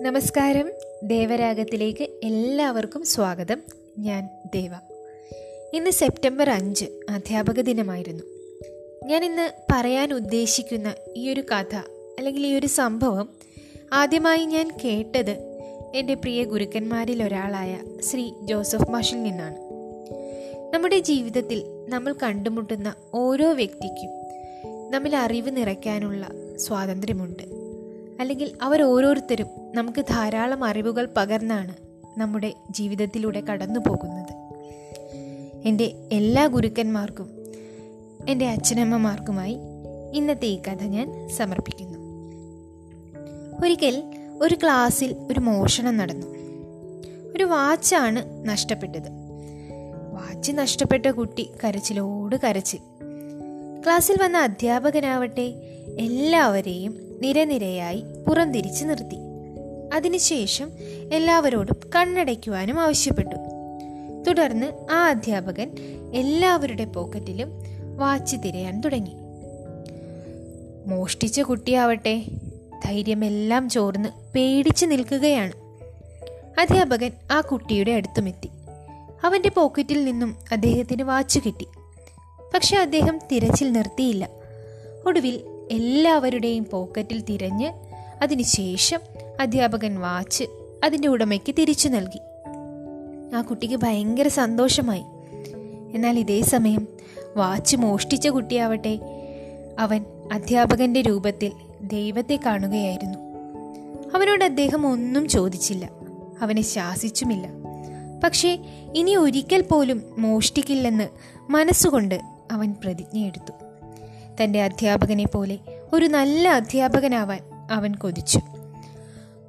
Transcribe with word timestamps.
നമസ്കാരം. 0.00 0.70
ദേവരാഗത്തിലേക്ക് 1.02 2.02
എല്ലാവർക്കും 2.02 3.04
സ്വാഗതം. 3.04 3.62
ഞാൻ 3.98 4.28
ദേവ. 4.54 4.70
ഇന്ന് 5.72 5.90
സെപ്റ്റംബർ 5.90 6.50
അഞ്ച് 6.50 6.84
അധ്യാപക 7.10 7.60
ദിനമായിരുന്നു. 7.60 8.22
ഞാൻ 9.06 9.24
ഇന്ന് 9.24 9.50
പറയാൻ 9.72 10.14
ഉദ്ദേശിക്കുന്ന 10.14 10.94
ഈ 11.16 11.30
ഒരു 11.30 11.40
കഥ 11.40 11.76
അല്ലെങ്കിൽ 12.18 12.46
ഈ 12.46 12.54
ഒരു 12.54 12.66
സംഭവം 12.66 13.28
ആദ്യമായി 13.92 14.44
ഞാൻ 14.44 14.70
കേട്ടത് 14.84 15.58
എന്റെ 15.94 16.14
പ്രിയ 16.14 16.44
ഗുരുക്കന്മാരിൽ 16.44 17.22
ഒരാളായ 17.22 17.80
ശ്രീ 18.10 18.32
ജോസഫ് 18.42 18.90
മാഷിൽ 18.90 19.22
നിന്നാണ്. 19.22 19.56
നമ്മുടെ 20.74 20.98
ജീവിതത്തിൽ 20.98 21.62
നമ്മൾ 21.88 22.14
കണ്ടുമുട്ടുന്ന 22.22 22.94
ഓരോ 23.14 23.52
വ്യക്തിക്കും 23.52 24.10
നമ്മിൽ 24.90 25.16
അറിവ് 25.16 25.56
നിറയ്ക്കാനുള്ള 25.56 26.26
സ്വാതന്ത്ര്യമുണ്ട്. 26.56 27.59
അല്ലെങ്കിൽ 28.20 28.50
അവർ 28.62 28.82
ഓരോരുത്തരും 28.82 29.46
നമുക്ക് 29.74 30.04
ധാരാളം 30.10 30.64
അറിവുകൾ 30.64 31.08
പകർന്നാണ് 31.16 31.74
നമ്മുടെ 32.18 32.54
ജീവിതത്തിലൂടെ 32.70 33.40
കടന്നു 33.40 33.80
പോകുന്നത് 33.80 34.32
എന്റെ 35.64 36.08
എല്ലാ 36.12 36.46
ഗുരുക്കന്മാർക്കും 36.46 37.30
എന്റെ 38.28 38.46
അച്ഛനമ്മമാർക്കുമായി 38.46 39.58
ഇന്നത്തെ 40.14 40.46
ഈ 40.46 40.58
കഥ 40.68 40.82
ഞാൻ 40.84 41.28
സമർപ്പിക്കുന്നു. 41.28 41.98
ഒരിക്കൽ 43.64 44.02
ഒരു 44.42 44.54
ക്ലാസ്സിൽ 44.54 45.16
ഒരു 45.30 45.40
മോഷണം 45.40 45.96
നടന്നു. 45.96 46.26
ഒരു 47.36 47.44
വാച്ചാണ് 47.44 48.48
നഷ്ടപ്പെട്ടത്. 48.48 49.10
വാച്ച് 50.12 50.52
നഷ്ടപ്പെട്ട 50.52 51.06
കുട്ടി 51.06 51.50
കരച്ചിലോട് 51.64 52.36
കരച്ചിൽ 52.36 52.78
ക്ലാസ്സിൽ 53.84 54.16
വന്ന 54.22 54.38
അധ്യാപകനാവട്ടെ 54.38 55.54
എല്ലാവരെയും 55.98 57.10
നിരനിരയായി 57.22 58.02
പുറംതിരിച്ച് 58.28 58.84
നിർത്തി. 58.84 59.16
അതിനുശേഷം 59.94 60.70
എല്ലാവരോടും 61.12 61.76
കണ്ണടയ്ക്കുവാനും 61.96 62.80
ആവശ്യപ്പെട്ടു. 62.80 63.36
തുടർന്ന് 64.28 64.92
ആ 64.92 65.08
അധ്യാപകൻ 65.08 65.70
എല്ലാവരുടെ 66.14 66.84
പോക്കറ്റിലും 66.84 67.48
വാച്ച് 67.96 68.36
തിരയാൻ 68.36 68.80
തുടങ്ങി. 68.80 69.12
മോഷ്ടിച്ച 70.86 71.40
കുട്ടിയാവട്ടെ 71.40 72.24
ധൈര്യമെല്ലാം 72.84 73.68
ചോർന്ന് 73.68 74.08
പേടിച്ചു 74.34 74.86
നിൽക്കുകയാണ്. 74.86 75.52
അധ്യാപകൻ 76.60 77.10
ആ 77.30 77.40
കുട്ടിയുടെ 77.40 77.90
അടുത്തുമെത്തി. 77.90 78.50
അവന്റെ 79.24 79.48
പോക്കറ്റിൽ 79.48 80.04
നിന്നും 80.04 80.36
അദ്ദേഹത്തിന് 80.52 81.02
വാച്ച് 81.02 81.40
കിട്ടി. 81.46 81.66
പക്ഷെ 82.54 82.76
അദ്ദേഹം 82.76 83.18
തിരച്ചിൽ 83.32 83.72
നിർത്തിയില്ല. 83.72 84.28
ഒടുവിൽ 85.06 85.40
എല്ലാവരുടെയും 85.70 86.66
പോക്കറ്റിൽ 86.72 87.20
തിരഞ്ഞ് 87.20 87.72
അതിനുശേഷം 88.22 89.00
അധ്യാപകൻ 89.40 90.00
വാച്ച് 90.00 90.44
അതിന്റെ 90.84 91.08
ഉടമയ്ക്ക് 91.08 91.54
തിരിച്ചു 91.58 91.88
നൽകി. 91.88 92.20
ആ 93.36 93.40
കുട്ടിക്ക് 93.40 93.74
ഭയങ്കര 93.74 94.28
സന്തോഷമായി. 94.28 95.02
എന്നാൽ 95.94 96.18
ഇതേ 96.18 96.40
സമയം 96.40 96.88
വാച്ച് 97.36 97.76
മോഷ്ടിച്ച 97.76 98.28
കുട്ടിയാവട്ടെ 98.28 99.00
അവൻ 99.78 100.04
അധ്യാപകന്റെ 100.32 101.00
രൂപത്തിൽ 101.00 101.52
ദൈവത്തെ 101.82 102.38
കാണുകയായിരുന്നു. 102.46 103.18
അവനോട് 104.14 104.44
അദ്ദേഹം 104.44 104.92
ഒന്നും 104.92 105.28
ചോദിച്ചില്ല. 105.28 105.90
അവനെ 106.40 106.62
ശാസിച്ചുമില്ല. 106.62 107.48
പക്ഷേ 108.24 108.58
ഇനി 108.94 109.16
ഒരിക്കൽ 109.16 109.60
പോലും 109.62 110.02
മോഷ്ടിക്കില്ലെന്ന് 110.18 111.08
മനസ്സുകൊണ്ട് 111.50 112.20
അവൻ 112.52 112.74
പ്രതിജ്ഞയെടുത്തു. 112.84 113.52
തന്റെ 114.42 114.62
അധ്യാപകനെ 114.62 115.24
പോലെ 115.24 115.58
ഒരു 115.92 116.06
നല്ല 116.06 116.48
അധ്യാപകനാവാൻ 116.48 117.49
അവൻ 117.70 117.94
കൊതിച്ചു. 117.94 118.40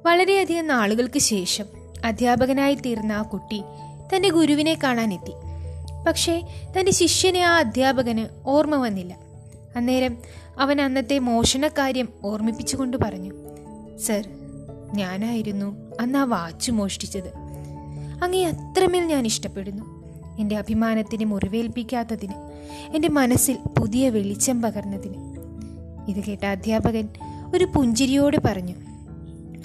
വളരെയധികം 0.06 0.66
നാളുകൾക്ക് 0.66 1.18
ശേഷം 1.18 1.64
അധ്യാപകനായി 2.04 2.74
തീർന്ന 2.74 3.12
ആ 3.12 3.22
കുട്ടി 3.22 3.62
തന്റെ 4.14 4.28
ഗുരുവിനെ 4.28 4.78
കാണാനെത്തി. 4.84 5.32
പക്ഷേ 6.06 6.42
തന്റെ 6.78 6.92
ശിഷ്യനെ 6.92 7.40
ആ 7.40 7.58
അധ്യാപകന് 7.58 8.48
ഓർമ്മ 8.48 8.76
വന്നില്ല. 8.76 9.18
അന്നേരം 9.76 10.16
അവൻ 10.58 10.80
അന്നത്തെ 10.80 11.18
മോഷണക്കാര്യം 11.18 12.08
ഓർമ്മിപ്പിച്ചുകൊണ്ട് 12.24 12.96
പറഞ്ഞു 12.96 13.34
സർ 13.98 14.28
ഞാനായിരുന്നു 14.94 15.92
അന്ന് 16.00 16.18
ആ 16.18 16.24
വാച്ച് 16.24 16.72
മോഷ്ടിച്ചത്. 16.72 17.32
അങ്ങേ 18.22 18.44
അത്രമേൽ 18.44 19.02
ഞാൻ 19.02 19.26
ഇഷ്ടപ്പെടുന്നു. 19.26 20.02
എന്റെ 20.40 20.56
അഭിമാനത്തിന് 20.56 21.24
മുറിവേൽപ്പിക്കാത്തതിന് 21.24 22.34
എന്റെ 22.94 23.08
മനസ്സിൽ 23.08 23.56
പുതിയ 23.80 24.10
വെളിച്ചം 24.10 24.62
പകർന്നതിന്. 24.62 25.14
ഇത് 26.10 26.24
കേട്ട 26.24 26.46
അധ്യാപകൻ 26.46 27.08
ഒരു 27.54 27.64
പുഞ്ചിരിയോട് 27.64 28.36
പറഞ്ഞു 28.44 28.74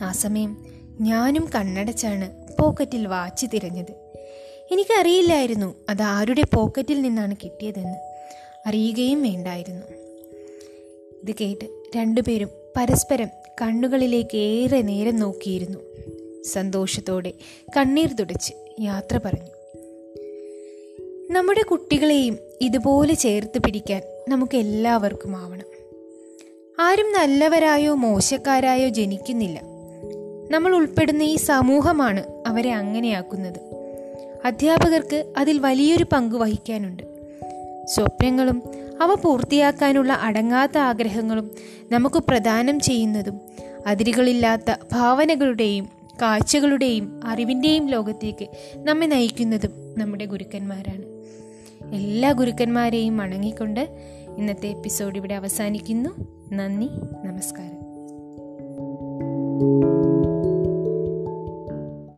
ആ 0.01 0.11
സമയം 0.11 0.57
ഞാനും 1.01 1.49
കണ്ണടച്ചാണ് 1.55 2.55
പോക്കറ്റിൽ 2.59 3.07
വാച്ച് 3.07 3.45
തിരഞ്ഞത്. 3.53 3.91
എനിക്കറിയില്ലായിരുന്നു 4.71 5.75
അത് 5.89 6.01
ആരുടെ 6.01 6.43
പോക്കറ്റിൽ 6.55 7.01
നിന്നാണ് 7.01 7.35
കിട്ടിയതെന്ന്. 7.43 7.97
അറിയുകയും 8.65 9.21
വേണ്ടായിരുന്നു. 9.21 9.85
ഇത് 11.23 11.35
കേട്ട് 11.41 11.65
രണ്ടുപേരും 11.97 12.49
പരസ്പരം 12.77 13.27
കണ്ണുകളിലേക്ക് 13.61 14.37
ഏറെ 14.37 14.81
നേരം 14.81 15.15
നോക്കിയിരുന്നു. 15.15 15.79
സന്തോഷത്തോടെ 16.43 17.33
കണ്ണീർ 17.77 18.13
തുടച്ച് 18.13 18.53
യാത്ര 18.79 19.19
പറഞ്ഞു. 19.25 19.51
നമ്മുടെ 21.31 21.61
കുട്ടികളെയും 21.61 22.37
ഇതുപോലെ 22.61 23.13
ചേർത്ത് 23.13 23.57
പിടിക്കാൻ 23.57 24.01
നമുക്ക് 24.27 24.57
എല്ലാവർക്കും 24.57 25.35
ആവണം. 25.35 25.76
ആരും 26.79 27.13
നല്ലവരായോ 27.13 27.93
മോശക്കാരായോ 27.93 28.89
ജനിക്കുന്നില്ല. 28.89 29.61
നമ്മൾ 30.51 30.75
ഉൾപ്പെടുന്ന 30.75 31.23
ഈ 31.23 31.35
സമൂഹമാണ് 31.35 32.23
അവരെ 32.47 32.73
അങ്ങനെയാക്കുന്നത്. 32.73 33.59
അധ്യാപകർക്ക് 34.45 35.33
അതിൽ 35.37 35.59
വലിയൊരു 35.59 36.05
പങ്ക് 36.11 36.35
വഹിക്കാനുണ്ട്. 36.35 37.03
സ്വപ്നങ്ങളും 37.85 38.63
അവ 39.01 39.15
പൂർത്തിയാക്കാനുള്ള 39.15 40.13
അടങ്ങാത്ത 40.13 40.77
ആഗ്രഹങ്ങളും 40.77 41.51
നമുക്ക് 41.91 42.15
പ്രദാനം 42.15 42.79
ചെയ്യുന്നതും 42.79 43.41
അതിരുകളില്ലാത്ത 43.87 44.71
ഭാവനകളുടെയും 44.91 45.89
കാഴ്ചകളുടെയും 46.21 47.19
അറിവിന്റെയും 47.23 47.89
ലോകത്തേക്ക് 47.89 48.47
നമ്മെ 48.75 49.05
നയിക്കുന്നതും 49.05 49.71
നമ്മുടെ 49.97 50.25
ഗുരുക്കന്മാരാണ്. 50.25 51.03
എല്ലാ 51.95 52.31
ഗുരുക്കന്മാരെയും 52.31 53.17
വണങ്ങിക്കൊണ്ട് 53.17 53.89
ഇന്നത്തെ 54.37 54.67
എപ്പിസോഡ് 54.67 55.17
ഇവിടെ 55.17 55.33
അവസാനിക്കുന്നു. 55.33 56.09
നന്ദി 56.53 56.89
നമസ്കാരം. 57.25 57.77